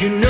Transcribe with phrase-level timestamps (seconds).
[0.00, 0.29] you know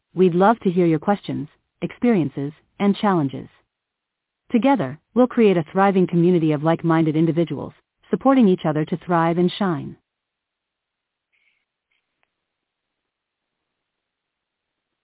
[0.13, 1.47] We'd love to hear your questions,
[1.81, 3.47] experiences, and challenges.
[4.51, 7.71] Together, we'll create a thriving community of like-minded individuals,
[8.09, 9.95] supporting each other to thrive and shine.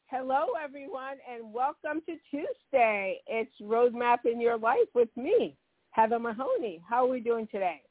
[0.07, 3.21] Hello, everyone, and welcome to Tuesday.
[3.27, 5.55] It's Roadmap in Your Life with me,
[5.91, 6.81] Heather Mahoney.
[6.85, 7.81] How are we doing today?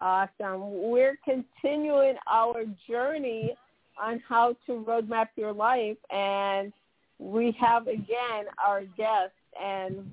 [0.00, 0.88] Awesome.
[0.88, 3.56] We're continuing our journey
[4.00, 6.72] on how to roadmap your life, and
[7.18, 10.10] we have again our guest and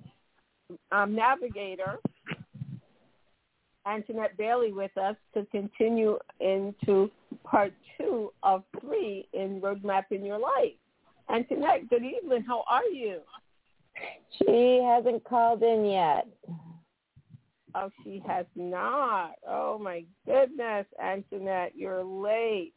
[0.92, 1.98] um, navigator,
[3.86, 7.10] Antoinette Bailey, with us to continue into
[7.44, 10.74] part two of three in Roadmap in Your Life.
[11.30, 12.44] Antoinette, good evening.
[12.46, 13.20] How are you?
[14.38, 16.28] She hasn't called in yet.
[17.76, 19.34] Oh, she has not.
[19.48, 22.74] Oh my goodness, Antoinette, you're late.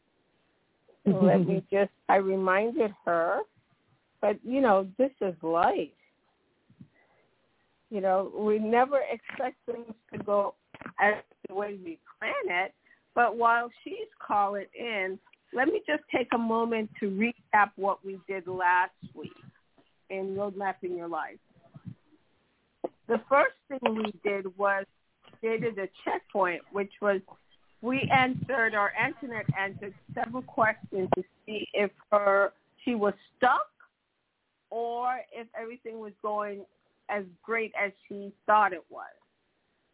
[1.05, 3.39] Let me just I reminded her.
[4.21, 5.89] But you know, this is life.
[7.89, 10.55] You know, we never expect things to go
[10.99, 11.15] as
[11.47, 12.73] the way we plan it.
[13.13, 15.19] But while she's calling in,
[15.53, 19.33] let me just take a moment to recap what we did last week
[20.09, 21.37] in Roadmapping Your Life.
[23.07, 24.85] The first thing we did was
[25.39, 27.19] created a checkpoint, which was
[27.81, 32.53] we answered or Antoinette answered several questions to see if her
[32.83, 33.67] she was stuck
[34.69, 36.65] or if everything was going
[37.09, 39.05] as great as she thought it was.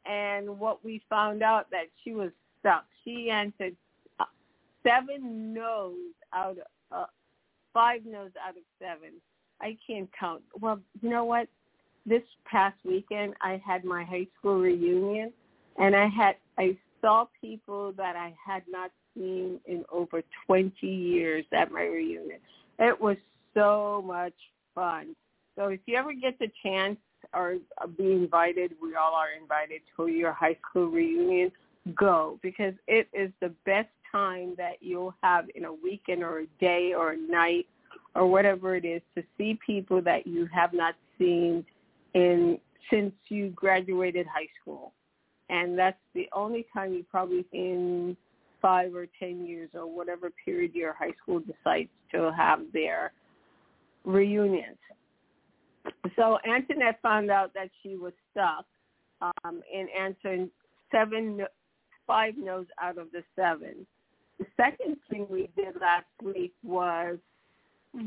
[0.06, 2.86] And what we found out that she was stuck.
[3.04, 3.76] She answered
[4.84, 5.96] seven no's
[6.34, 6.58] out
[6.92, 7.06] of uh,
[7.74, 9.14] five no's out of seven.
[9.62, 10.44] I can't count.
[10.60, 11.48] Well, you know what?
[12.06, 15.34] This past weekend I had my high school reunion
[15.78, 21.46] and I had I saw people that I had not seen in over 20 years
[21.54, 22.40] at my reunion.
[22.80, 23.16] It was
[23.54, 24.34] so much
[24.76, 25.16] fun.
[25.58, 26.98] So if you ever get the chance
[27.34, 27.56] or
[27.98, 31.50] be invited, we all are invited to your high school reunion,
[31.96, 36.48] go because it is the best time that you'll have in a weekend or a
[36.60, 37.68] day or a night
[38.16, 41.66] or whatever it is to see people that you have not seen
[42.14, 44.92] in since you graduated high school
[45.50, 48.16] and that's the only time you probably in
[48.62, 53.12] five or ten years or whatever period your high school decides to have their
[54.04, 54.78] reunions.
[56.16, 58.66] So Antoinette found out that she was stuck
[59.22, 60.50] um, in answering
[60.92, 61.46] seven,
[62.06, 63.86] five no's out of the seven.
[64.40, 67.18] The second thing we did last week was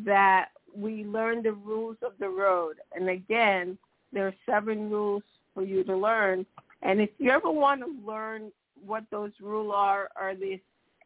[0.05, 2.77] that we learned the rules of the road.
[2.95, 3.77] And again,
[4.13, 5.23] there are seven rules
[5.55, 6.47] for you to learn.
[6.83, 8.51] And if you ever want to learn
[8.85, 10.59] what those rules are or the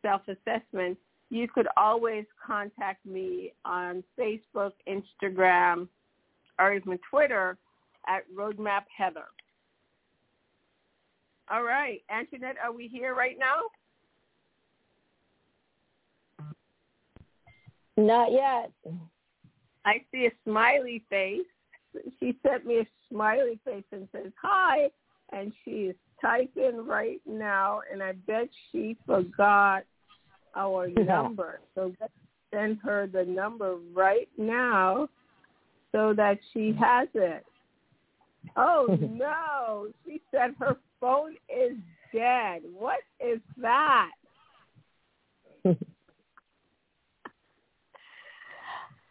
[0.02, 5.88] self-assessments, you could always contact me on Facebook, Instagram,
[6.58, 7.56] or even Twitter
[8.06, 9.24] at Roadmap Heather.
[11.50, 13.62] All right, Antoinette, are we here right now?
[17.96, 18.70] Not yet.
[19.84, 21.40] I see a smiley face.
[22.18, 24.90] She sent me a smiley face and says, hi
[25.32, 29.84] and she is typing right now, and I bet she forgot
[30.56, 31.60] our number.
[31.74, 32.12] So let's
[32.52, 35.08] send her the number right now
[35.92, 37.44] so that she has it.
[38.56, 41.76] Oh no, she said her phone is
[42.12, 42.62] dead.
[42.76, 44.10] What is that?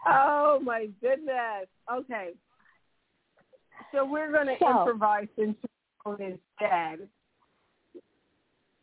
[0.07, 1.67] oh my goodness.
[1.91, 2.29] Okay.
[3.91, 5.57] So we're going to So- improvise into
[6.03, 6.99] phone is dead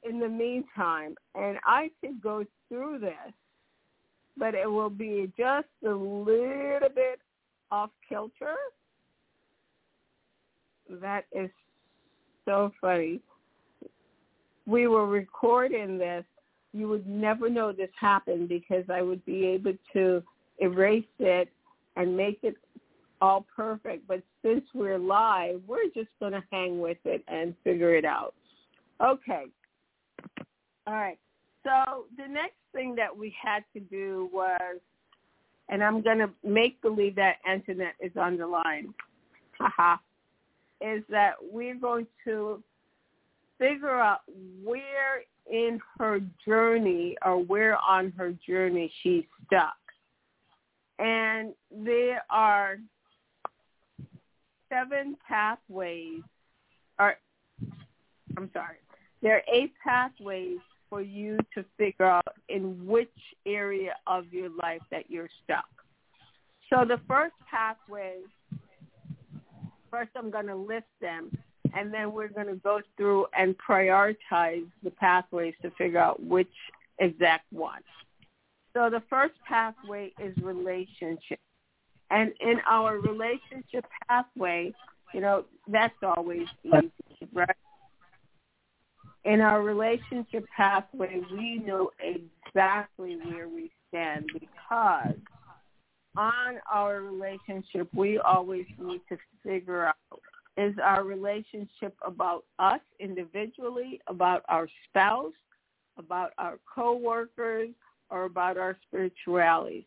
[0.03, 3.35] in the meantime, and I could go through this
[4.41, 7.21] but it will be just a little bit
[7.71, 8.57] off kilter.
[10.89, 11.51] That is
[12.47, 13.21] so funny.
[14.67, 16.25] We were recording this.
[16.73, 20.23] You would never know this happened because I would be able to
[20.59, 21.49] erase it
[21.97, 22.57] and make it
[23.21, 24.07] all perfect.
[24.07, 28.35] But since we're live, we're just going to hang with it and figure it out.
[29.05, 29.45] Okay.
[30.87, 31.19] All right.
[31.63, 34.79] So the next thing that we had to do was,
[35.69, 38.93] and I'm going to make believe that Antoinette is on the line,
[39.59, 39.97] haha,
[40.81, 42.63] is that we're going to
[43.59, 44.21] figure out
[44.65, 49.75] where in her journey or where on her journey she's stuck.
[50.99, 52.79] And there are
[54.71, 56.23] seven pathways,
[56.99, 57.17] or
[58.37, 58.77] I'm sorry,
[59.23, 60.59] there are eight pathways
[60.89, 63.09] for you to figure out in which
[63.47, 65.69] area of your life that you're stuck.
[66.73, 68.19] So the first pathway,
[69.91, 71.37] first I'm going to list them,
[71.75, 76.53] and then we're going to go through and prioritize the pathways to figure out which
[76.99, 77.83] exact one.
[78.75, 81.41] So the first pathway is relationship.
[82.11, 84.73] And in our relationship pathway,
[85.15, 86.91] you know, that's always easy,
[87.33, 87.49] right?
[89.25, 95.15] In our relationship pathway, we know exactly where we stand because
[96.17, 99.97] on our relationship, we always need to figure out
[100.57, 105.33] is our relationship about us individually, about our spouse,
[105.97, 107.71] about our coworkers,
[108.11, 109.87] or about our spirituality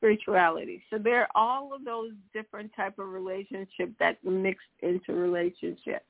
[0.00, 0.82] spirituality.
[0.90, 6.04] So there are all of those different type of relationships that mixed into relationship.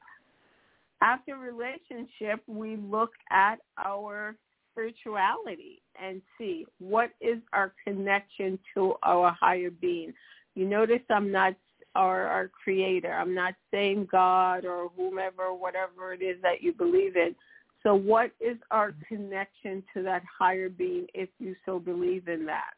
[1.02, 4.36] After relationship, we look at our
[4.72, 10.12] spirituality and see what is our connection to our higher being.
[10.54, 11.54] You notice I'm not
[11.96, 13.12] our our creator.
[13.12, 17.34] I'm not saying God or whomever, whatever it is that you believe in.
[17.82, 22.74] So what is our connection to that higher being if you so believe in that?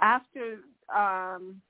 [0.00, 0.58] After
[0.94, 1.60] um,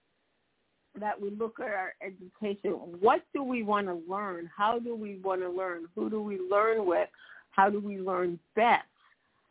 [1.01, 4.51] that we look at our education, what do we want to learn?
[4.57, 5.87] How do we want to learn?
[5.95, 7.09] Who do we learn with?
[7.51, 8.85] How do we learn best?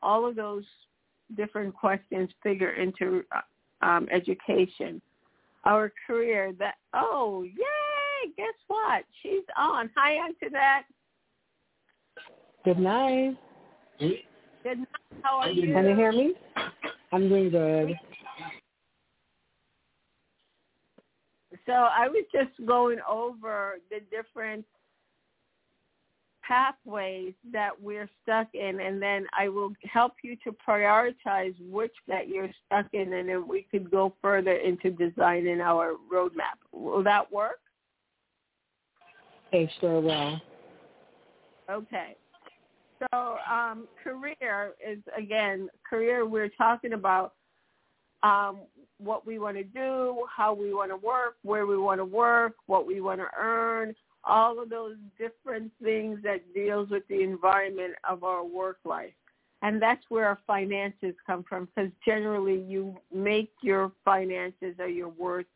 [0.02, 0.64] All of those
[1.36, 3.24] different questions figure into
[3.82, 5.02] um, education.
[5.66, 9.04] Our career that, oh, yay, guess what?
[9.22, 9.90] She's on.
[9.96, 10.86] Hi, Antoinette.
[12.64, 13.38] Good night.
[14.00, 14.88] Good night.
[15.24, 15.74] How are you?
[15.74, 16.36] Can you hear me?
[17.12, 17.96] I'm doing good.
[21.68, 24.66] So I was just going over the different
[26.48, 32.30] pathways that we're stuck in, and then I will help you to prioritize which that
[32.30, 36.58] you're stuck in, and then we could go further into designing our roadmap.
[36.72, 37.60] Will that work?
[39.52, 40.40] Hey, sure will.
[41.70, 42.16] Okay.
[43.00, 47.34] So um, career is, again, career we're talking about
[48.24, 48.60] um,
[49.00, 52.56] what we want to do, how we want to work, where we want to work,
[52.66, 57.94] what we want to earn, all of those different things that deals with the environment
[58.08, 59.14] of our work life.
[59.62, 65.10] And that's where our finances come from because generally you make your finances or your
[65.10, 65.48] worth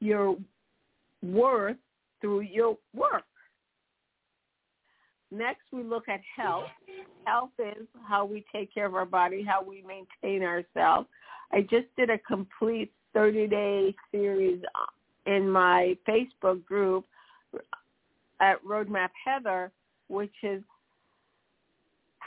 [0.00, 0.36] your
[1.22, 1.76] worth
[2.20, 3.24] through your work.
[5.30, 6.66] Next, we look at health.
[7.24, 11.08] Health is how we take care of our body, how we maintain ourselves.
[11.54, 14.60] I just did a complete 30-day series
[15.26, 17.06] in my Facebook group
[18.40, 19.70] at Roadmap Heather,
[20.08, 20.64] which is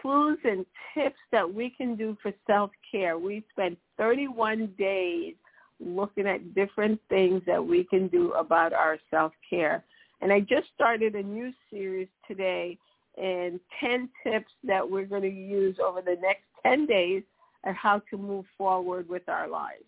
[0.02, 3.20] clues and tips that we can do for self-care.
[3.20, 5.36] We spent 31 days
[5.82, 9.84] looking at different things that we can do about our self-care.
[10.22, 12.78] And I just started a new series today
[13.22, 17.24] and 10 tips that we're going to use over the next 10 days
[17.64, 19.84] on how to move forward with our lives.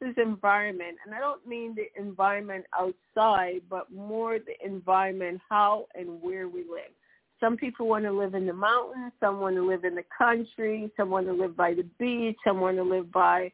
[0.00, 5.86] This is environment, and I don't mean the environment outside, but more the environment, how
[5.94, 6.92] and where we live.
[7.40, 10.90] Some people want to live in the mountains, some want to live in the country,
[10.96, 13.52] some want to live by the beach, some want to live by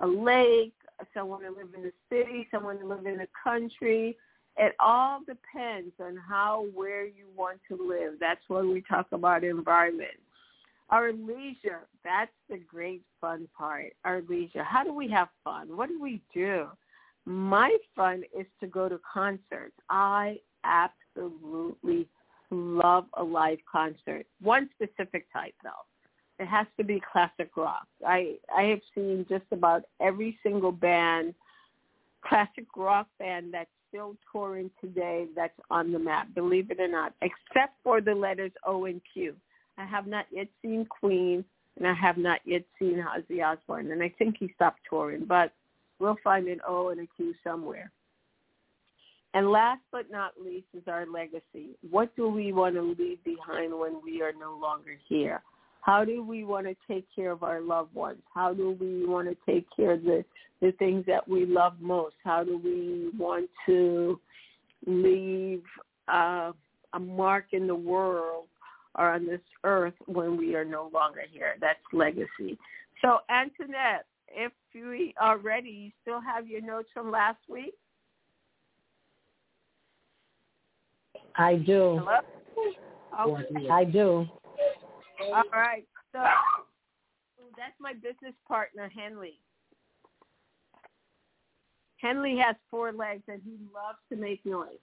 [0.00, 0.74] a lake,
[1.12, 4.16] some want to live in the city, some want to live in the country.
[4.56, 8.14] It all depends on how, where you want to live.
[8.20, 10.10] That's when we talk about environment.
[10.90, 13.94] Our leisure, that's the great fun part.
[14.04, 14.62] Our leisure.
[14.62, 15.76] How do we have fun?
[15.76, 16.66] What do we do?
[17.24, 19.74] My fun is to go to concerts.
[19.88, 22.06] I absolutely
[22.50, 24.26] love a live concert.
[24.42, 25.70] One specific type though.
[26.38, 27.86] it has to be classic rock.
[28.06, 31.34] I I have seen just about every single band,
[32.24, 36.28] classic rock band that's still touring today that's on the map.
[36.34, 39.34] Believe it or not, except for the letters O and Q.
[39.78, 41.44] I have not yet seen Queen,
[41.76, 45.52] and I have not yet seen Ozzy Osbourne, and I think he stopped touring, but
[45.98, 47.90] we'll find an O and a Q somewhere.
[49.34, 51.70] And last but not least is our legacy.
[51.90, 55.42] What do we want to leave behind when we are no longer here?
[55.80, 58.20] How do we want to take care of our loved ones?
[58.32, 60.24] How do we want to take care of the,
[60.62, 62.14] the things that we love most?
[62.22, 64.20] How do we want to
[64.86, 65.62] leave
[66.06, 66.52] uh,
[66.92, 68.46] a mark in the world
[68.96, 71.54] or on this earth when we are no longer here?
[71.60, 72.58] That's legacy.
[73.02, 77.74] So, Antoinette, if we are ready, you still have your notes from last week?
[81.36, 82.00] I do.
[82.04, 83.38] Hello?
[83.38, 83.68] Okay.
[83.70, 84.26] I do.
[85.32, 85.84] All right.
[86.12, 86.20] So
[87.56, 89.40] that's my business partner, Henley.
[91.96, 94.78] Henley has four legs and he loves to make noise.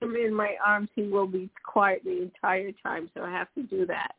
[0.00, 3.62] Him in my arms, he will be quiet the entire time, so I have to
[3.62, 4.14] do that.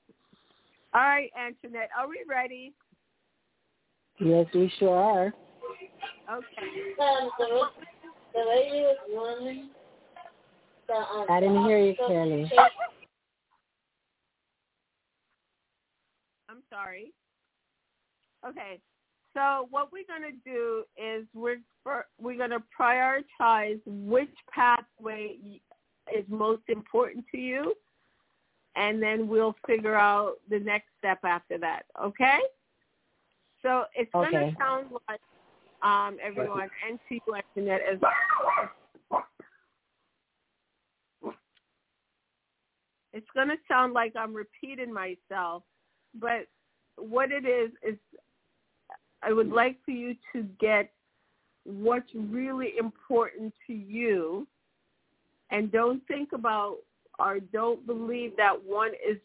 [0.94, 2.74] All right, Antoinette, are we ready?
[4.20, 5.34] Yes, we sure are.
[6.32, 6.94] Okay.
[7.00, 7.62] Um, the,
[8.34, 9.68] the lady was.
[10.88, 12.52] The, um, I didn't hear you clearly.
[16.50, 17.12] I'm sorry.
[18.48, 18.80] Okay.
[19.34, 21.62] So what we're going to do is we're
[22.20, 25.38] we're going to prioritize which pathway
[26.16, 27.74] is most important to you,
[28.76, 31.86] and then we'll figure out the next step after that.
[32.02, 32.40] Okay?
[33.62, 35.20] So it's going to sound like
[35.82, 38.00] um, everyone and to you, Antoinette, as
[43.14, 45.64] it's going to sound like I'm repeating myself,
[46.14, 46.48] but
[46.98, 47.96] what it is is
[49.24, 50.92] I would like for you to get
[51.64, 54.48] what's really important to you
[55.52, 56.78] and don't think about
[57.20, 59.18] or don't believe that one is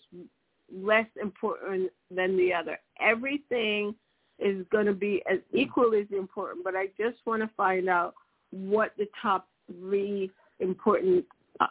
[0.74, 2.78] less important than the other.
[3.00, 3.94] Everything
[4.38, 8.14] is going to be as equally as important, but I just want to find out
[8.50, 11.24] what the top three important
[11.60, 11.66] uh,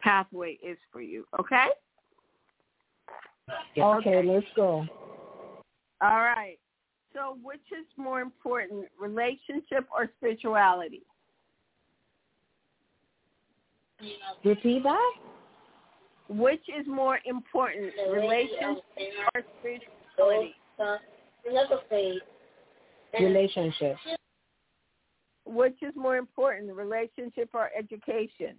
[0.00, 1.26] pathway is for you.
[1.40, 1.66] Okay?
[3.76, 4.86] Okay, let's go.
[6.00, 6.58] All right.
[7.12, 11.02] So which is more important, relationship or spirituality?
[14.44, 15.12] Repeat that?
[16.28, 18.82] Which is more important, relationship
[19.34, 20.54] or spirituality?
[23.20, 23.96] Relationship.
[25.44, 28.56] Which is more important, relationship or education?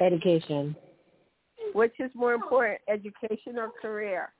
[0.00, 0.74] Education.
[1.74, 4.32] Which is more important, education or career?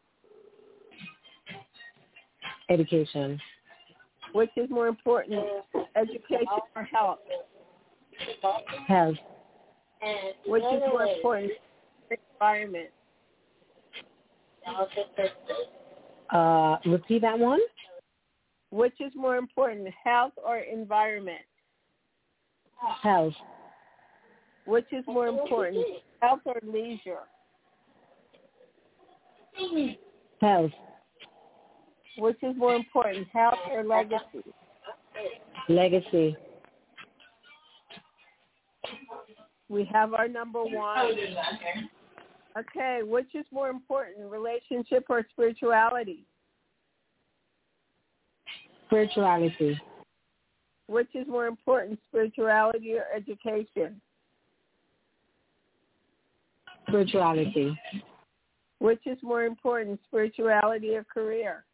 [2.70, 3.40] Education.
[4.32, 5.44] Which is more important,
[5.96, 7.18] education or health?
[8.86, 9.16] Health.
[10.46, 11.52] Which is more important,
[12.34, 12.90] environment?
[16.30, 17.60] Uh, repeat that one?
[18.70, 21.40] Which is more important, health or environment?
[23.02, 23.34] Health.
[24.66, 25.84] Which is more important,
[26.20, 27.24] health or leisure?
[30.40, 30.70] Health.
[32.18, 34.44] Which is more important, health or legacy?
[35.68, 36.36] Legacy.
[39.68, 41.12] We have our number one.
[42.58, 46.24] Okay, which is more important, relationship or spirituality?
[48.86, 49.78] Spirituality.
[50.86, 54.00] Which is more important, spirituality or education?
[56.88, 57.78] Spirituality.
[58.78, 61.64] Which is more important, spirituality or career?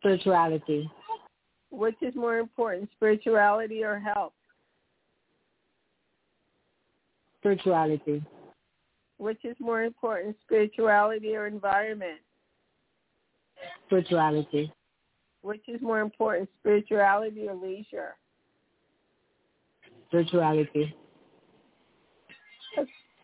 [0.00, 0.90] Spirituality.
[1.70, 4.34] Which is more important, spirituality or health?
[7.46, 8.24] Spirituality.
[9.18, 12.18] Which is more important, spirituality or environment?
[13.86, 14.72] Spirituality.
[15.42, 18.16] Which is more important, spirituality or leisure?
[20.08, 20.92] Spirituality.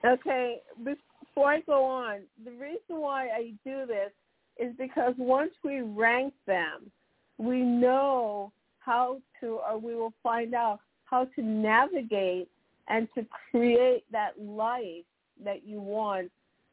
[0.04, 4.12] Okay, before I go on, the reason why I do this
[4.56, 6.92] is because once we rank them,
[7.38, 12.48] we know how to, or we will find out how to navigate
[12.88, 15.04] and to create that life
[15.44, 16.30] that you want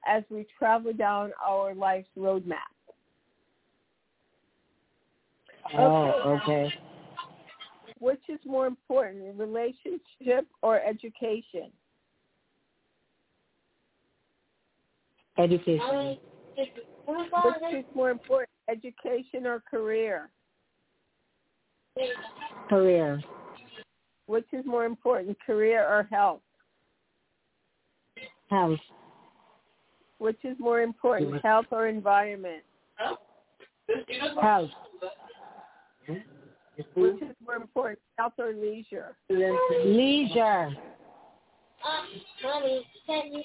[0.08, 2.58] as we travel down our life's roadmap.
[5.78, 6.74] Oh, okay.
[8.00, 11.72] Which is more important, relationship or education?
[15.38, 16.18] Education.
[16.58, 16.68] Which
[17.74, 20.30] is more important, education or career?
[22.70, 23.22] Career.
[24.30, 26.42] Which is more important, career or health?
[28.52, 28.80] Health.
[30.20, 32.62] Which is more important, health or environment?
[34.40, 34.70] Health.
[36.94, 39.16] Which is more important, health or leisure?
[39.30, 40.76] Leisure.
[42.44, 43.44] Mommy, can you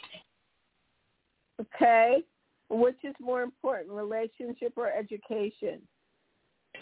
[1.63, 2.23] Okay.
[2.69, 5.81] Which is more important, relationship or education?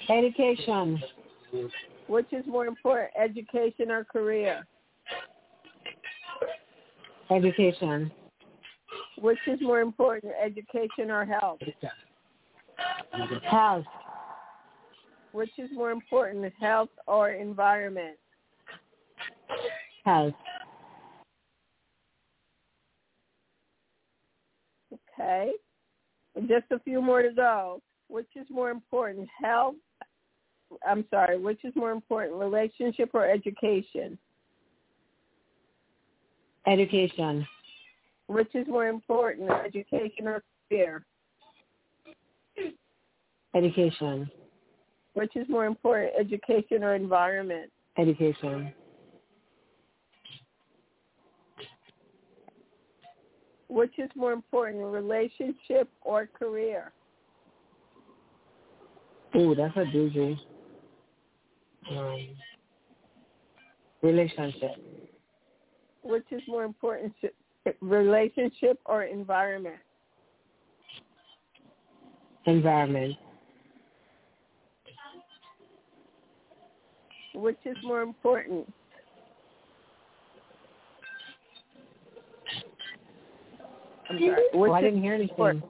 [0.09, 1.01] Education.
[2.07, 4.67] Which is more important, education or career?
[7.31, 8.11] Education.
[9.19, 11.61] Which is more important, education or health?
[13.49, 13.85] Health.
[15.33, 18.17] Which is more important, health or environment?
[20.05, 20.35] Health.
[24.93, 25.53] Okay.
[26.35, 27.81] And just a few more to go.
[28.09, 29.77] Which is more important, health?
[30.87, 31.39] I'm sorry.
[31.39, 34.19] Which is more important, relationship or education?
[36.67, 37.47] Education.
[38.29, 41.05] Which is more important, education or career?
[43.55, 44.31] Education.
[45.15, 47.71] Which is more important, education or environment?
[47.99, 48.73] Education.
[53.69, 56.93] Which is more important, relationship or career?
[59.37, 60.39] Ooh, that's a doozy.
[61.91, 62.29] Um,
[64.03, 64.73] relationship.
[66.03, 67.13] Which is more important,
[67.81, 69.77] relationship or environment?
[72.47, 73.15] Environment.
[77.35, 78.71] Which is more important,
[84.11, 84.31] I'm sorry.
[84.53, 85.31] Which Oh, I didn't hear anything.
[85.31, 85.65] important?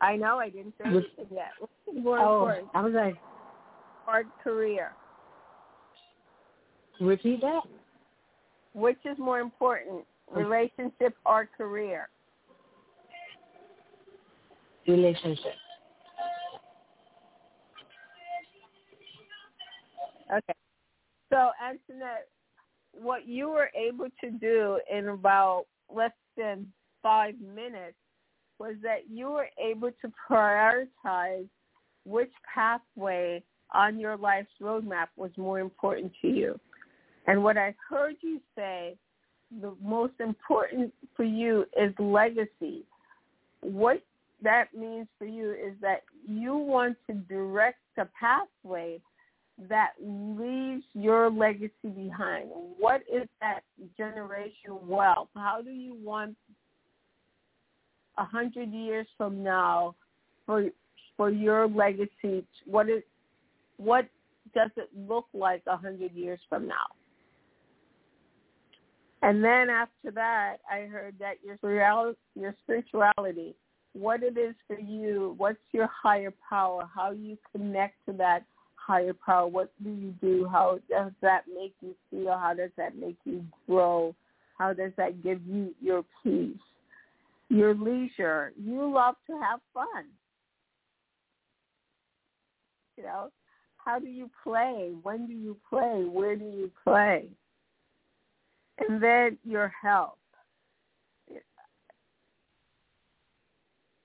[0.00, 1.52] I know I didn't Which- anything yet.
[1.60, 3.16] Which is more Oh, important, I was like,
[4.06, 4.94] or career?
[7.00, 7.62] Repeat that?
[8.74, 12.08] Which is more important, relationship or career?
[14.86, 15.54] Relationship.
[20.34, 20.54] Okay.
[21.30, 22.28] So, Antoinette,
[22.92, 26.70] what you were able to do in about less than
[27.02, 27.96] five minutes
[28.58, 31.48] was that you were able to prioritize
[32.04, 36.58] which pathway on your life's roadmap was more important to you.
[37.28, 38.96] And what I heard you say,
[39.60, 42.84] the most important for you is legacy.
[43.60, 44.02] What
[44.42, 48.98] that means for you is that you want to direct a pathway
[49.68, 52.48] that leaves your legacy behind?
[52.78, 53.60] What is that
[54.00, 55.28] generational wealth?
[55.34, 56.34] How do you want
[58.16, 59.94] a hundred years from now
[60.46, 60.70] for
[61.18, 62.46] for your legacy?
[62.64, 63.02] What is
[63.76, 64.06] what
[64.54, 66.86] does it look like a hundred years from now?
[69.22, 73.54] And then after that, I heard that your your spirituality,
[73.92, 78.44] what it is for you, what's your higher power, how you connect to that
[78.76, 82.96] higher power, what do you do, how does that make you feel, how does that
[82.96, 84.14] make you grow,
[84.56, 86.56] how does that give you your peace,
[87.48, 88.52] your leisure.
[88.56, 90.06] You love to have fun.
[92.96, 93.28] You know,
[93.76, 94.92] how do you play?
[95.02, 96.04] When do you play?
[96.08, 97.26] Where do you play?
[98.86, 100.14] And then your health.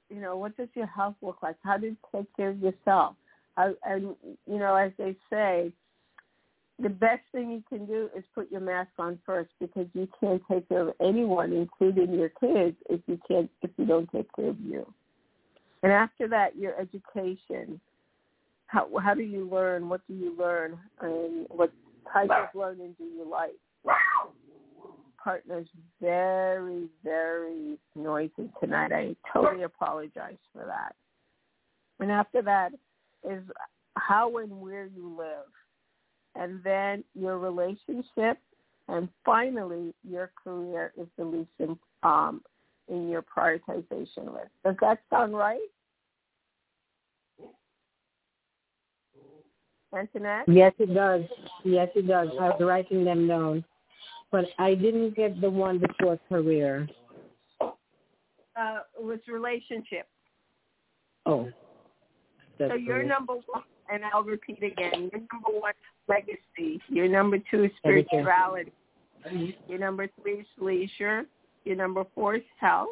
[0.10, 1.56] You know, what does your health look like?
[1.64, 3.16] How do you take care of yourself?
[3.56, 5.72] How, and you know, as they say,
[6.80, 10.42] the best thing you can do is put your mask on first because you can't
[10.50, 14.50] take care of anyone, including your kids, if you can't if you don't take care
[14.50, 14.92] of you.
[15.82, 17.80] And after that, your education.
[18.68, 19.88] How how do you learn?
[19.88, 20.80] What do you learn?
[21.02, 21.72] And what
[22.12, 23.56] type of learning do you like?
[25.24, 25.68] Partner's
[26.02, 28.92] very very noisy tonight.
[28.92, 30.96] I totally apologize for that.
[32.00, 32.74] And after that
[33.24, 33.42] is
[33.96, 35.48] how and where you live
[36.36, 38.38] and then your relationship,
[38.88, 42.42] and finally your career is the least in, um,
[42.90, 44.50] in your prioritization list.
[44.66, 45.60] Does that sound right?
[49.96, 50.46] Antoinette?
[50.48, 51.22] Yes, it does.
[51.64, 52.30] Yes, it does.
[52.40, 53.64] I was writing them down.
[54.34, 56.89] But I didn't get the one before career.
[57.62, 60.08] Uh, it was relationship.
[61.28, 61.50] Oh.
[62.58, 65.12] That's so you're number one, and I'll repeat again.
[65.12, 66.82] Your number one is legacy.
[66.89, 68.72] Your number two spirituality.
[69.67, 71.26] Your number three is leisure.
[71.63, 72.89] Your number four is health.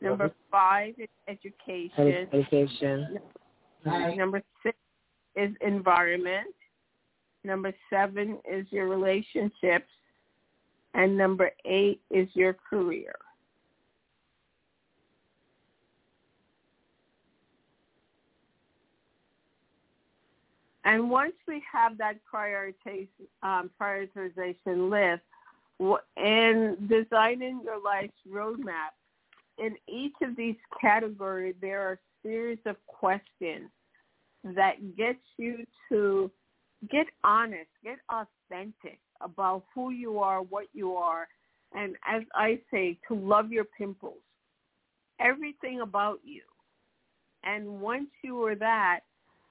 [0.00, 2.26] Number five is education.
[2.32, 3.18] Education.
[3.86, 4.76] Number six
[5.36, 6.48] is environment.
[7.44, 9.86] Number seven is your relationships.
[10.94, 13.14] And number eight is your career.
[20.84, 23.06] And once we have that prioritization,
[23.42, 25.22] um, prioritization list,
[26.16, 28.92] in designing your life's roadmap,
[29.58, 33.68] in each of these categories, there are a series of questions
[34.44, 36.30] that get you to
[36.90, 41.28] get honest, get authentic about who you are, what you are,
[41.74, 44.20] and as I say, to love your pimples,
[45.20, 46.42] everything about you.
[47.44, 49.00] And once you are that,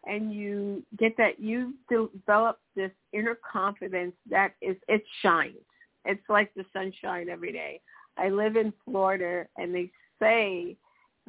[0.06, 5.58] and you get that, you develop this inner confidence that is, it shines.
[6.06, 7.82] It's like the sunshine every day.
[8.18, 10.76] I live in Florida, and they say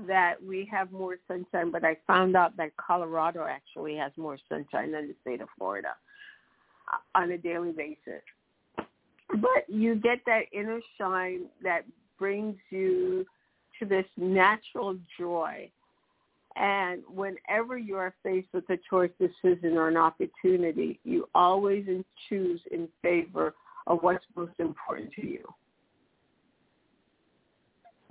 [0.07, 4.91] that we have more sunshine, but I found out that Colorado actually has more sunshine
[4.93, 5.95] than the state of Florida
[7.15, 8.23] on a daily basis.
[8.77, 11.85] But you get that inner shine that
[12.19, 13.27] brings you
[13.79, 15.71] to this natural joy.
[16.55, 21.87] And whenever you are faced with a choice, decision, or an opportunity, you always
[22.29, 23.55] choose in favor
[23.87, 25.55] of what's most important to you.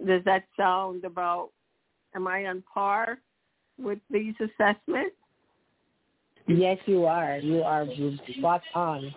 [0.06, 1.52] Does that sound about,
[2.16, 3.20] am I on par
[3.78, 5.16] with these assessments?
[6.48, 7.38] Yes, you are.
[7.38, 7.86] You are
[8.38, 9.14] spot on.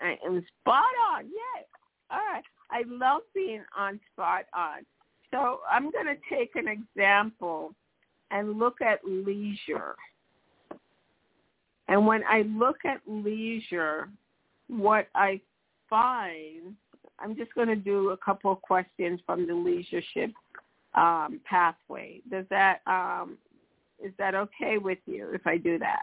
[0.00, 1.24] I am spot on.
[1.26, 1.64] Yay.
[2.10, 2.44] All right.
[2.70, 4.84] I love being on spot on.
[5.30, 7.74] So I'm going to take an example
[8.30, 9.94] and look at leisure.
[11.88, 14.08] And when I look at leisure,
[14.68, 15.40] what I
[15.88, 16.74] find,
[17.18, 20.32] I'm just going to do a couple of questions from the leadership
[20.94, 22.20] um, pathway.
[22.30, 23.38] Does that um,
[24.02, 26.02] is that okay with you if I do that?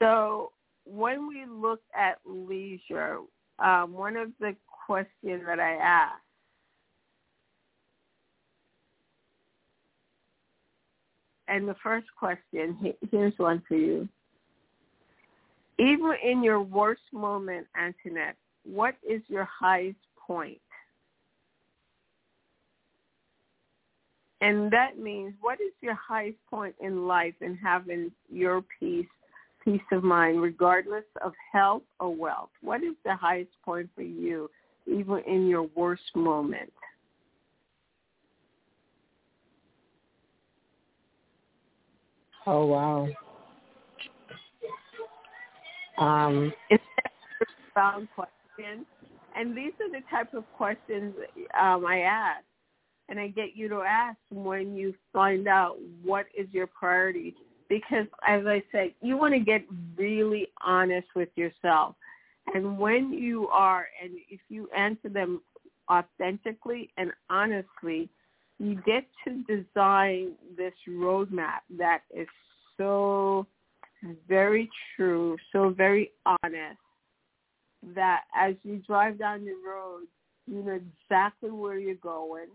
[0.00, 0.52] So
[0.84, 3.18] when we look at leisure,
[3.58, 4.54] um, one of the
[4.86, 6.20] questions that I ask
[11.48, 14.08] and the first question, here's one for you.
[15.78, 20.58] Even in your worst moment, Antoinette, what is your highest point?
[24.40, 29.06] And that means what is your highest point in life in having your peace,
[29.64, 32.50] peace of mind, regardless of health or wealth?
[32.60, 34.50] What is the highest point for you,
[34.86, 36.72] even in your worst moment?
[42.46, 43.08] Oh wow.
[45.98, 48.86] Um, It's a profound question.
[49.34, 51.14] And these are the type of questions
[51.60, 52.44] um, I ask.
[53.08, 57.34] And I get you to ask when you find out what is your priority.
[57.68, 59.62] Because as I said, you want to get
[59.96, 61.94] really honest with yourself.
[62.54, 65.40] And when you are, and if you answer them
[65.90, 68.08] authentically and honestly,
[68.58, 72.28] you get to design this roadmap that is
[72.76, 73.46] so
[74.28, 76.78] very true, so very honest
[77.94, 80.06] that as you drive down the road,
[80.46, 80.78] you know
[81.10, 82.46] exactly where you're going,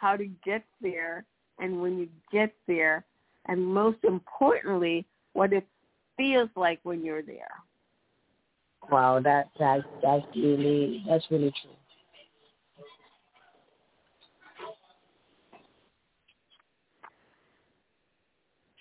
[0.00, 1.24] how to get there,
[1.58, 3.04] and when you get there,
[3.46, 5.66] and most importantly, what it
[6.16, 7.52] feels like when you're there.
[8.90, 11.70] wow, that that that's really that's really true.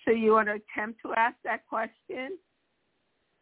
[0.05, 2.37] So you want to attempt to ask that question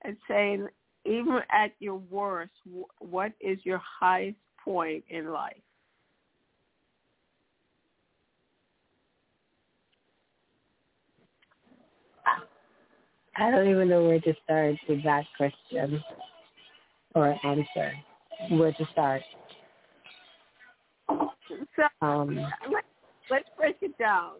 [0.04, 0.68] and saying,
[1.06, 2.52] even at your worst,
[3.00, 5.56] what is your highest point in life?
[13.40, 16.04] I don't even know where to start with that question
[17.14, 17.94] or answer.
[18.50, 19.22] Where to start?
[21.08, 22.84] So Um, let,
[23.30, 24.34] let's break it down.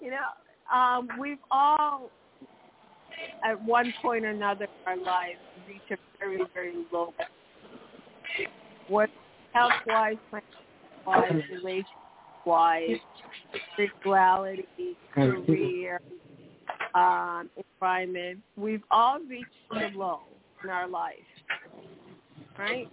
[0.00, 2.10] You know, um, we've all,
[3.44, 7.12] at one point or another in our lives, reached a very, very low.
[8.88, 9.10] What
[9.52, 10.16] health-wise,
[11.04, 13.00] financial-wise, relationship-wise,
[13.72, 16.00] spirituality, career,
[16.96, 18.40] um, environment.
[18.56, 20.20] We've all reached the low
[20.64, 21.14] in our life,
[22.58, 22.88] right?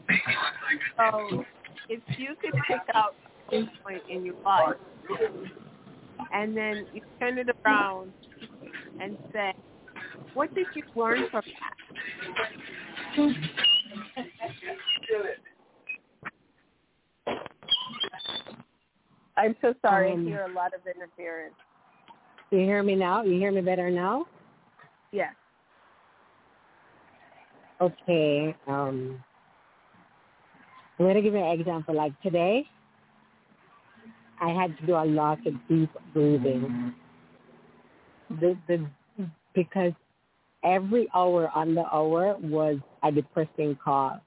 [0.97, 1.45] So
[1.89, 3.15] if you could pick out
[3.51, 4.75] a point in your life
[6.33, 8.13] and then you turn it around
[8.99, 9.53] and say,
[10.33, 11.73] "What did you learn from that?"
[19.35, 20.11] I'm so sorry.
[20.11, 21.55] Um, I hear a lot of interference.
[22.53, 23.23] You hear me now?
[23.23, 24.27] You hear me better now?
[25.11, 25.33] Yes.
[27.81, 28.55] Okay.
[28.67, 29.23] Um,
[30.99, 31.95] I'm going to give you an example.
[31.95, 32.67] Like today,
[34.39, 36.93] I had to do a lot of deep breathing.
[38.29, 38.87] The, the,
[39.55, 39.93] because
[40.63, 44.21] every hour on the hour was a depressing call.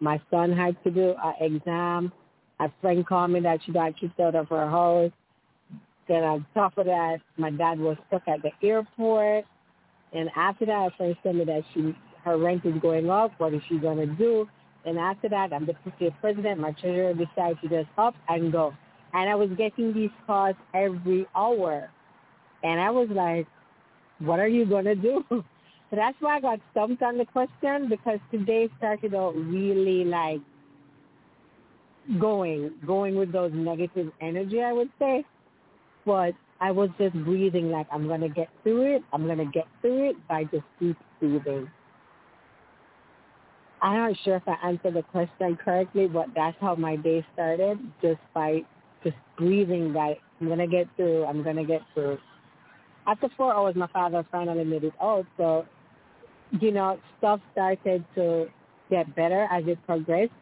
[0.00, 2.12] My son had to do an exam.
[2.60, 5.12] A friend called me that she got kicked out of her house.
[6.10, 9.44] Then on top of that, my dad was stuck at the airport.
[10.12, 11.94] And after that, a friend told me that she
[12.24, 13.30] her rent is going up.
[13.38, 14.48] What is she gonna do?
[14.84, 15.76] And after that, I'm the
[16.20, 16.58] president.
[16.58, 18.74] My treasurer decided to just up and go.
[19.14, 21.88] And I was getting these calls every hour,
[22.64, 23.46] and I was like,
[24.18, 25.24] "What are you gonna do?"
[25.90, 30.40] So that's why I got stumped on the question because today started out really like
[32.20, 35.24] going, going with those negative energy, I would say.
[36.10, 39.02] But I was just breathing like I'm gonna get through it.
[39.12, 41.70] I'm gonna get through it by just deep breathing.
[43.80, 47.78] I'm not sure if I answered the question correctly, but that's how my day started,
[48.02, 48.62] just by
[49.04, 52.18] just breathing like I'm gonna get through, I'm gonna get through.
[53.06, 55.64] After four hours my father finally made it out, so
[56.60, 58.48] you know, stuff started to
[58.90, 60.32] get better as it progressed.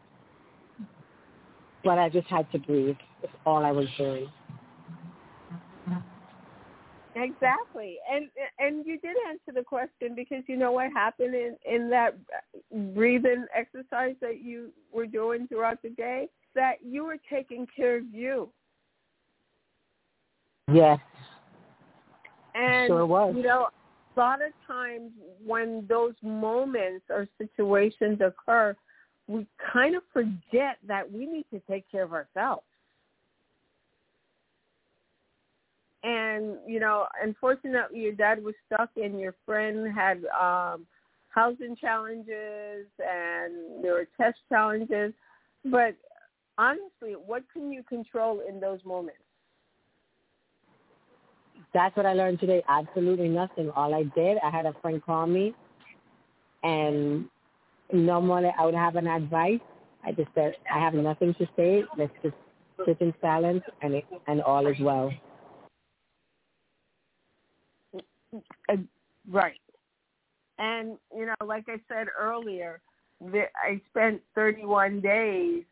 [1.83, 2.97] But I just had to breathe.
[3.21, 4.29] That's all I was doing.
[7.15, 11.89] Exactly, and and you did answer the question because you know what happened in in
[11.89, 12.15] that
[12.93, 18.03] breathing exercise that you were doing throughout the day that you were taking care of
[18.13, 18.49] you,
[20.71, 20.99] Yes.
[22.53, 23.35] and Sure was.
[23.35, 23.69] you know
[24.15, 25.11] a lot of times
[25.43, 28.75] when those moments or situations occur,
[29.27, 32.63] we kind of forget that we need to take care of ourselves.
[36.03, 40.85] And you know unfortunately your dad was stuck and your friend had um
[41.29, 45.13] housing challenges and there were test challenges
[45.65, 45.95] but
[46.57, 49.19] honestly what can you control in those moments
[51.73, 52.63] That's what I learned today.
[52.67, 53.69] Absolutely nothing.
[53.75, 55.53] All I did, I had a friend call me,
[56.63, 57.25] and
[57.93, 59.59] normally I would have an advice.
[60.03, 61.83] I just said, I have nothing to say.
[61.97, 62.35] Let's just
[62.85, 65.11] sit in silence, and it, and all is well.
[69.29, 69.59] Right.
[70.57, 72.81] And you know like i said earlier
[73.21, 75.63] the, i spent 31 days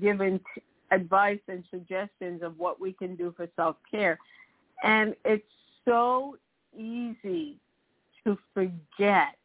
[0.00, 4.18] giving t- advice and suggestions of what we can do for self care
[4.82, 5.44] and it's
[5.84, 6.36] so
[6.76, 7.56] easy
[8.24, 9.36] to forget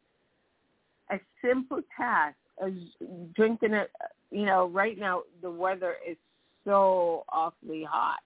[1.10, 2.74] a simple task as
[3.34, 3.86] drinking a
[4.30, 6.18] you know right now the weather is
[6.66, 8.20] so awfully hot.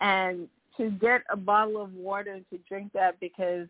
[0.00, 0.48] And
[0.80, 3.68] to get a bottle of water and to drink that because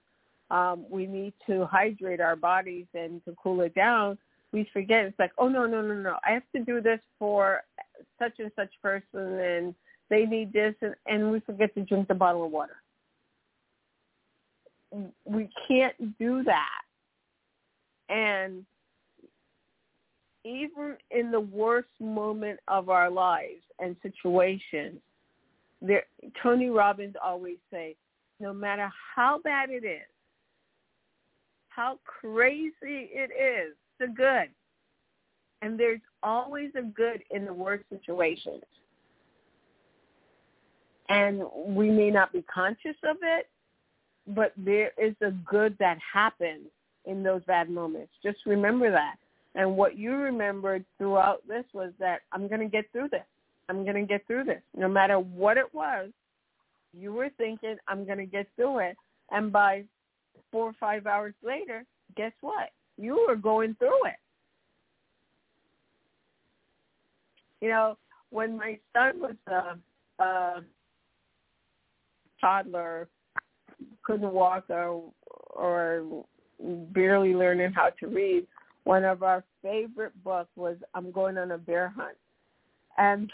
[0.50, 4.16] um, we need to hydrate our bodies and to cool it down,
[4.52, 5.04] we forget.
[5.04, 6.16] It's like, oh no, no, no, no!
[6.24, 7.62] I have to do this for
[8.18, 9.74] such and such person, and
[10.08, 12.76] they need this, and, and we forget to drink the bottle of water.
[15.24, 16.82] We can't do that,
[18.08, 18.64] and
[20.44, 25.00] even in the worst moment of our lives and situations,
[25.80, 26.04] there
[26.42, 27.96] Tony Robbins always say,
[28.38, 30.06] no matter how bad it is,
[31.68, 32.72] how crazy
[33.12, 34.48] it is, the good.
[35.62, 38.62] And there's always a good in the worst situations.
[41.08, 43.48] And we may not be conscious of it,
[44.28, 46.66] but there is a good that happens
[47.04, 48.12] in those bad moments.
[48.22, 49.16] Just remember that.
[49.54, 53.24] And what you remembered throughout this was that I'm going to get through this.
[53.70, 54.60] I'm going to get through this.
[54.76, 56.10] No matter what it was,
[56.92, 58.96] you were thinking, I'm going to get through it.
[59.30, 59.84] And by
[60.50, 61.84] four or five hours later,
[62.16, 62.70] guess what?
[62.98, 64.16] You were going through it.
[67.60, 67.96] You know,
[68.30, 70.64] when my son was a, a
[72.40, 73.08] toddler,
[74.02, 75.12] couldn't walk or,
[75.50, 76.24] or
[76.58, 78.48] barely learning how to read,
[78.82, 82.16] one of our favorite books was I'm Going on a Bear Hunt.
[82.98, 83.30] And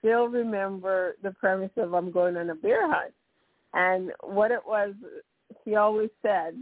[0.00, 3.14] still remember the premise of I'm going on a bear hunt.
[3.72, 4.94] And what it was,
[5.64, 6.56] he always said,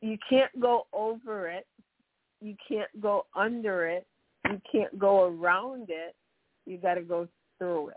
[0.00, 1.66] you can't go over it,
[2.40, 4.06] you can't go under it,
[4.50, 6.14] you can't go around it,
[6.64, 7.96] you got to go through it.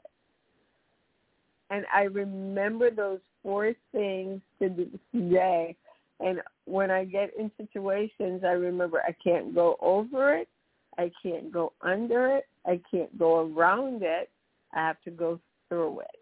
[1.69, 5.75] And I remember those four things to this day.
[6.19, 10.49] And when I get in situations, I remember I can't go over it.
[10.97, 12.48] I can't go under it.
[12.65, 14.29] I can't go around it.
[14.73, 16.19] I have to go through it.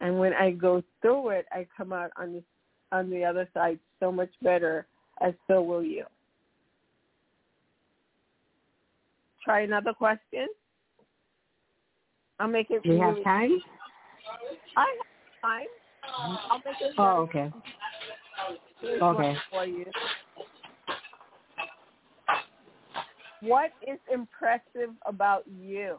[0.00, 2.42] And when I go through it, I come out on the
[2.92, 4.86] on the other side so much better,
[5.20, 6.04] as so will you.
[9.44, 10.48] Try another question.
[12.38, 12.82] I'll make it.
[12.82, 13.62] Do you have really- time?
[14.76, 15.66] I have time.
[16.50, 16.94] I'll make it.
[16.98, 17.50] Oh, okay.
[18.80, 19.22] Here's Okay.
[19.22, 19.86] one for you.
[23.44, 25.98] What is impressive about you?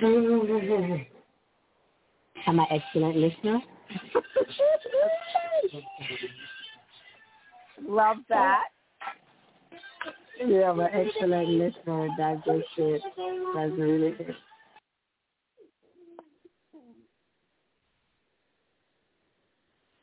[0.00, 1.06] I'm
[2.58, 3.60] an excellent listener.
[7.86, 8.64] Love that.
[10.44, 12.08] Yeah, I'm an excellent listener.
[12.18, 13.02] That's good it.
[13.54, 14.36] That's really good.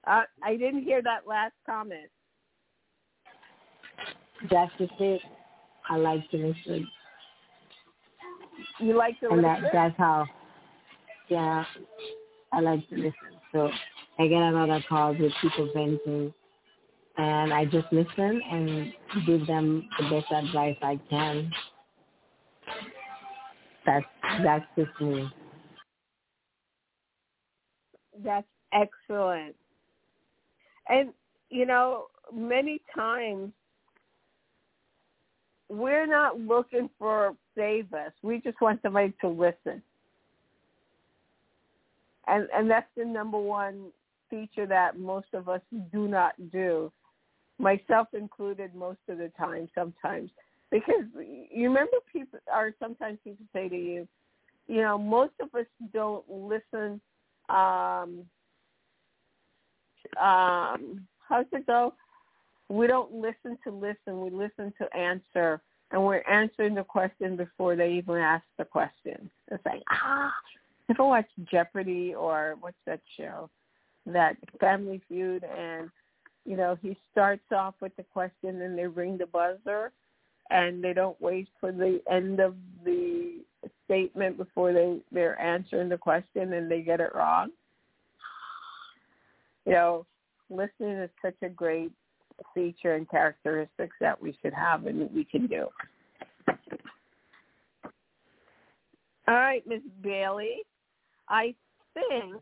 [0.07, 2.09] Uh, I didn't hear that last comment.
[4.49, 5.21] That's just it.
[5.89, 6.88] I like to listen.
[8.79, 9.45] You like to listen?
[9.45, 10.25] and That, that's how
[11.29, 11.63] yeah
[12.53, 13.13] i like to listen
[13.51, 13.69] so
[14.19, 16.34] i get a lot of calls with people venting
[17.17, 18.93] and i just listen and
[19.25, 21.51] give them the best advice i can
[23.86, 24.05] that's
[24.43, 25.29] that's just me
[28.23, 29.55] That's excellent.
[30.88, 31.10] And
[31.49, 33.51] you know, many times
[35.75, 38.11] we're not looking for save us.
[38.21, 39.81] We just want somebody to listen.
[42.27, 43.91] And and that's the number one
[44.29, 45.61] feature that most of us
[45.91, 46.91] do not do,
[47.59, 50.29] myself included most of the time sometimes.
[50.71, 54.07] Because you remember people or sometimes people say to you,
[54.67, 56.99] you know, most of us don't listen
[57.49, 58.25] um
[60.19, 61.93] um how's it go?
[62.69, 67.75] We don't listen to listen, we listen to answer and we're answering the question before
[67.75, 69.30] they even ask the question.
[69.51, 70.34] It's like, ah
[70.89, 73.49] if I watch Jeopardy or what's that show?
[74.06, 75.89] That Family Feud and
[76.45, 79.91] you know, he starts off with the question and they ring the buzzer
[80.51, 83.39] and they don't wait for the end of the
[83.84, 87.49] statement before they they're answering the question and they get it wrong.
[89.65, 90.06] You know,
[90.51, 91.91] listening is such a great
[92.53, 95.67] feature and characteristics that we should have and we can do.
[99.27, 100.57] All right, Miss Bailey.
[101.29, 101.55] I
[101.93, 102.41] think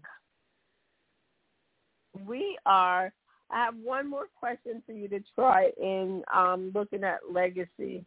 [2.27, 3.13] we are
[3.53, 8.03] I have one more question for you to try in um, looking at legacy.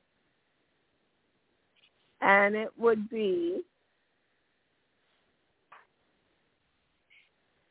[2.21, 3.63] And it would be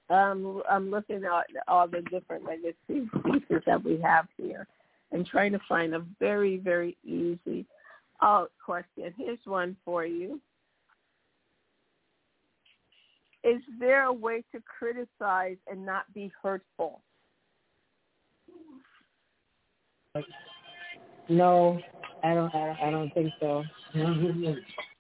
[0.10, 2.76] um, I'm looking at all the different legacy
[3.26, 4.68] pieces that we have here
[5.12, 7.65] and trying to find a very, very easy
[8.20, 9.13] uh, question.
[9.18, 10.39] Here's one for you.
[13.44, 17.02] Is there a way to criticize and not be hurtful?
[21.28, 21.80] no
[22.24, 23.63] i don't I don't think so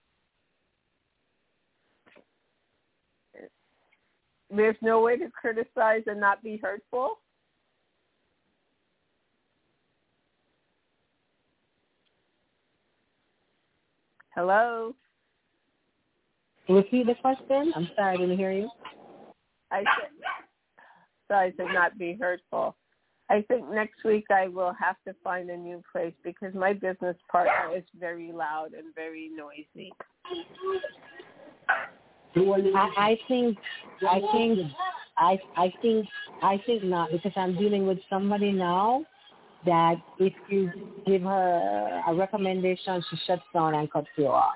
[4.55, 7.19] There's no way to criticize and not be hurtful?
[14.33, 14.95] Hello?
[16.67, 18.67] repeat the question i'm sorry i didn't hear you
[19.71, 20.09] I said,
[21.27, 22.75] so I said not be hurtful.
[23.29, 27.17] I think next week I will have to find a new place because my business
[27.31, 29.91] partner is very loud and very noisy.
[32.35, 33.57] I, I think
[34.07, 34.59] I think
[35.17, 36.07] I I think
[36.41, 39.05] I think not because I'm dealing with somebody now
[39.65, 40.71] that if you
[41.07, 44.55] give her a recommendation she shuts down and cuts you off.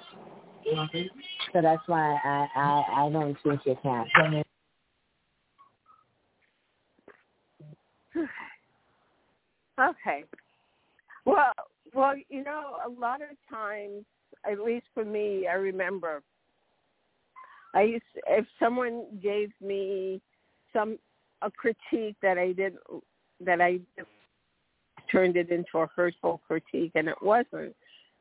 [1.53, 4.43] So that's why I I, I don't think you can.
[9.79, 10.25] Okay.
[11.25, 11.53] Well,
[11.93, 14.03] well, you know, a lot of times,
[14.49, 16.21] at least for me, I remember,
[17.73, 20.21] I used if someone gave me
[20.73, 20.97] some
[21.41, 22.79] a critique that I didn't
[23.41, 23.79] that I
[25.11, 27.75] turned it into a hurtful critique, and it wasn't.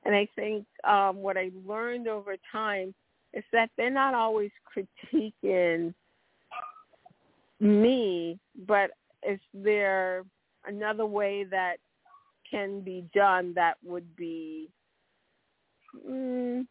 [0.04, 2.94] And I think um, what I learned over time
[3.34, 4.50] is that they're not always
[5.12, 5.92] critiquing
[7.60, 8.90] me, but
[9.28, 10.24] is there
[10.66, 11.76] another way that
[12.48, 14.68] can be done that would be
[16.08, 16.66] mm,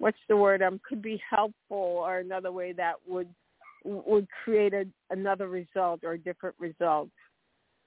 [0.00, 1.54] what's the word um could be helpful
[2.04, 3.28] or another way that would
[3.84, 7.08] would create a, another result or a different result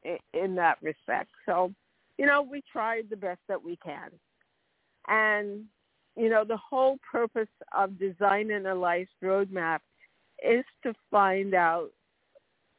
[0.04, 1.30] in, in that respect.
[1.46, 1.72] So,
[2.18, 4.10] you know, we tried the best that we can.
[5.08, 5.66] And,
[6.16, 9.80] you know, the whole purpose of designing a life roadmap
[10.44, 11.92] is to find out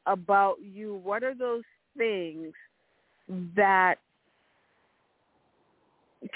[0.06, 0.96] about you.
[0.96, 1.62] What are those
[1.96, 2.52] things
[3.56, 3.96] that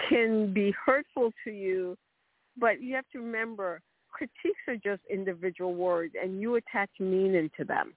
[0.09, 1.96] can be hurtful to you,
[2.59, 3.80] but you have to remember
[4.11, 7.94] critiques are just individual words and you attach meaning to them.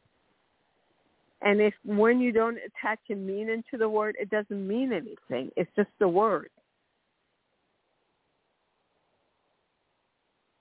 [1.41, 5.49] And if when you don't attach a meaning to the word, it doesn't mean anything.
[5.55, 6.49] It's just a word.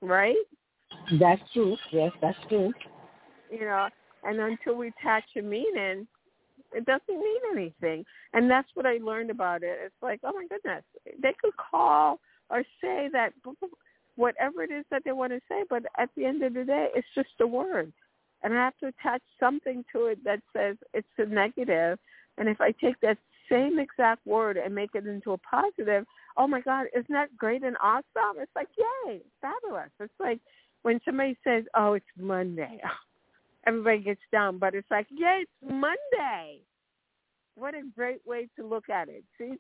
[0.00, 0.36] Right?
[1.18, 1.76] That's true.
[1.92, 2.72] Yes, that's true.
[3.50, 3.88] You know,
[4.24, 6.06] and until we attach a meaning,
[6.72, 8.04] it doesn't mean anything.
[8.32, 9.78] And that's what I learned about it.
[9.84, 10.84] It's like, oh my goodness,
[11.20, 13.32] they could call or say that
[14.20, 16.88] whatever it is that they want to say, but at the end of the day,
[16.94, 17.90] it's just a word.
[18.42, 21.98] And I have to attach something to it that says it's a negative.
[22.36, 23.16] And if I take that
[23.50, 26.04] same exact word and make it into a positive,
[26.36, 28.36] oh my God, isn't that great and awesome?
[28.38, 29.90] It's like, yay, fabulous.
[29.98, 30.40] It's like
[30.82, 32.78] when somebody says, oh, it's Monday.
[33.66, 36.60] Everybody gets down, but it's like, yay, it's Monday.
[37.54, 39.24] What a great way to look at it.
[39.38, 39.54] See,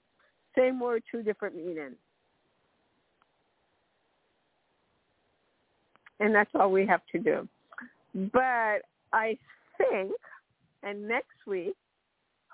[0.56, 1.96] same word, two different meanings.
[6.20, 7.48] And that's all we have to do.
[8.32, 9.38] But I
[9.78, 10.12] think,
[10.82, 11.74] and next week,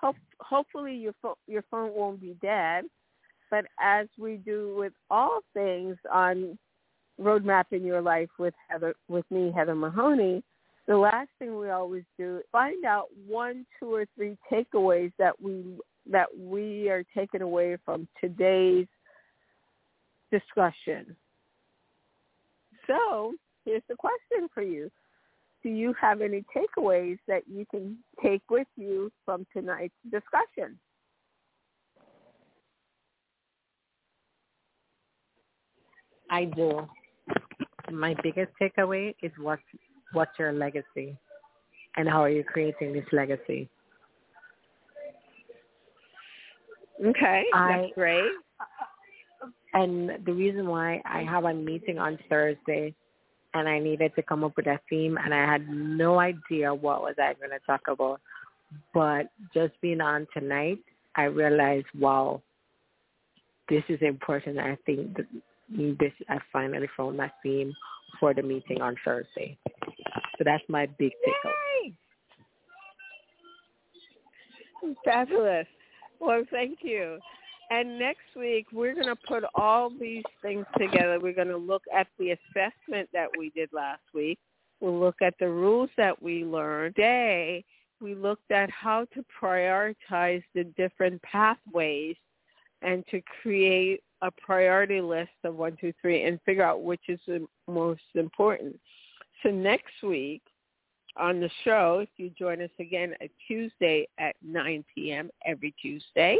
[0.01, 2.85] hope, hopefully your fo- your phone won't be dead.
[3.51, 6.59] But as we do with all things on
[7.21, 10.43] roadmap in your life with Heather, with me, Heather Mahoney,
[10.87, 15.65] the last thing we always do find out one, two, or three takeaways that we
[16.11, 18.87] that we are taking away from today's
[20.31, 21.17] discussion.
[22.87, 23.35] So
[23.67, 24.91] here's the question for you.
[25.63, 30.79] Do you have any takeaways that you can take with you from tonight's discussion?
[36.31, 36.89] I do.
[37.93, 39.59] My biggest takeaway is what
[40.13, 41.17] what's your legacy
[41.97, 43.69] and how are you creating this legacy?
[47.05, 48.33] Okay, I- that's great.
[49.75, 52.95] And the reason why I have a meeting on Thursday
[53.57, 57.03] and I needed to come up with a theme and I had no idea what
[57.03, 58.21] was I going to talk about.
[58.93, 60.79] But just being on tonight,
[61.15, 62.43] I realized, wow,
[63.69, 64.59] this is important.
[64.59, 65.17] I think
[65.69, 67.73] this I finally found my theme
[68.21, 69.59] for the meeting on Thursday.
[70.39, 71.95] So that's my big takeaway.
[75.05, 75.67] Fabulous.
[76.21, 77.19] Well, thank you.
[77.71, 81.19] And next week, we're going to put all these things together.
[81.21, 84.39] We're going to look at the assessment that we did last week.
[84.81, 86.95] We'll look at the rules that we learned.
[86.95, 87.65] Today,
[88.01, 92.17] we looked at how to prioritize the different pathways
[92.83, 97.21] and to create a priority list of one, two, three, and figure out which is
[97.27, 98.79] the most important.
[99.43, 100.43] So next week
[101.17, 105.31] on the show, if you join us again at Tuesday at 9 p.m.
[105.45, 106.39] every Tuesday,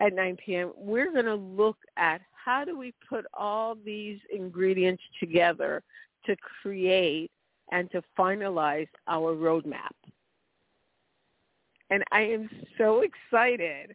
[0.00, 5.02] at 9 p.m., we're going to look at how do we put all these ingredients
[5.20, 5.82] together
[6.26, 7.30] to create
[7.70, 9.92] and to finalize our roadmap.
[11.90, 13.94] And I am so excited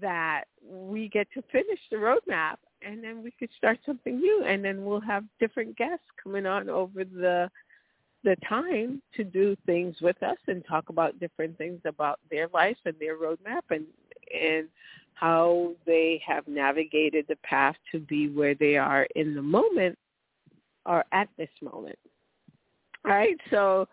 [0.00, 4.64] that we get to finish the roadmap and then we could start something new and
[4.64, 7.50] then we'll have different guests coming on over the
[8.24, 12.78] the time to do things with us and talk about different things about their lives
[12.86, 13.84] and their roadmap and
[14.34, 14.68] and
[15.14, 19.96] how they have navigated the path to be where they are in the moment
[20.86, 21.98] or at this moment.
[23.04, 23.86] All right, so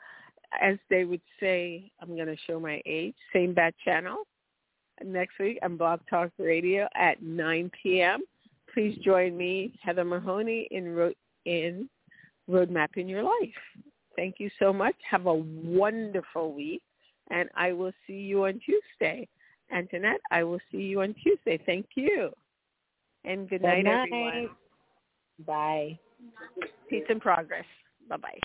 [0.61, 4.23] as they would say, I'm going to show my age, same bat channel.
[5.03, 8.21] Next week on Blog Talk Radio at 9 p.m.
[8.73, 11.13] Please join me, Heather Mahoney, in, Ro-
[11.45, 11.89] in
[12.49, 13.49] Roadmap in Your Life.
[14.15, 14.95] Thank you so much.
[15.09, 16.81] Have a wonderful week,
[17.29, 19.27] and I will see you on Tuesday.
[19.73, 21.59] Antoinette, I will see you on Tuesday.
[21.65, 22.31] Thank you.
[23.23, 24.05] And good, Good night, night.
[24.05, 24.49] everyone.
[25.45, 25.99] Bye.
[26.89, 27.65] Peace and progress.
[28.09, 28.39] Bye-bye.